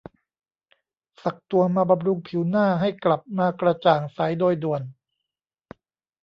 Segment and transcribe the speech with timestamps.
[1.23, 4.81] สักตัวมาบำรุงผิวหน้าให้กลับมากระจ่างใสโดยด่วน